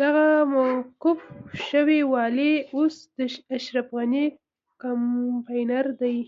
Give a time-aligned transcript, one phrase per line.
[0.00, 0.24] دغه
[0.54, 1.20] موقوف
[1.68, 3.18] شوی والي اوس د
[3.56, 4.26] اشرف غني
[4.82, 6.18] کمپاينر دی.